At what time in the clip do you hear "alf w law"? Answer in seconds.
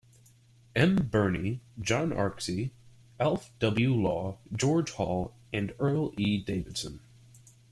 3.19-4.39